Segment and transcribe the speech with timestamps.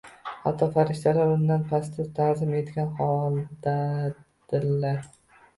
[0.43, 5.07] Hatto farishtalar undan pastda, ta'zim etgan holdadirlar.